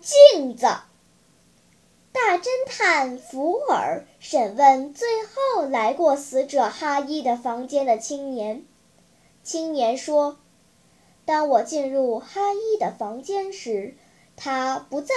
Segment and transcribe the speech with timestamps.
[0.00, 0.66] 镜子。
[2.12, 8.64] 大侦探福尔审问最后来过死者哈伊的房间的青年。
[9.42, 10.38] 青年说
[11.24, 13.94] ：“当我进入哈伊的房间时，
[14.36, 15.14] 他不在。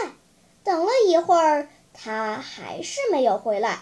[0.64, 3.80] 等了一会儿，他还是没有回来，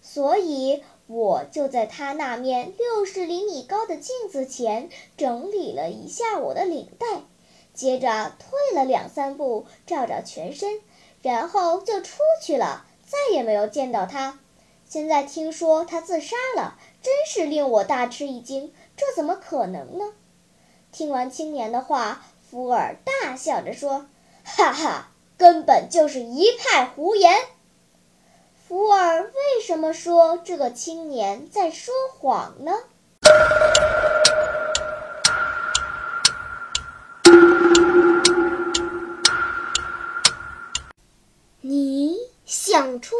[0.00, 7.22] 所以我就在他那面六十厘米高的镜子前整理了一下我的领带，
[7.74, 10.80] 接着退了两三步，照照全身，
[11.22, 14.38] 然后就出去了，再也没有见到他。
[14.88, 20.12] 现在听说他自杀了，真是令我大吃一惊。”这怎么可能呢？
[20.92, 24.06] 听完青年的话，福尔大笑着说
[24.44, 27.40] ：“哈哈，根本就是一派胡言。”
[28.68, 32.72] 福尔为什么说这个青年在说谎呢？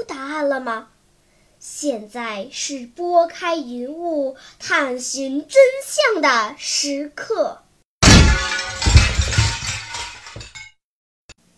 [0.02, 0.88] 答案了吗？
[1.58, 7.62] 现在是拨开云雾探寻真相的时刻，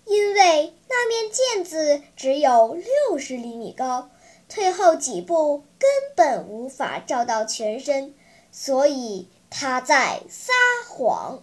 [0.04, 4.10] 因为那面镜子只有六十厘米高，
[4.46, 8.14] 退后几步根本无法照到全身，
[8.52, 10.52] 所以他在撒
[10.86, 11.42] 谎。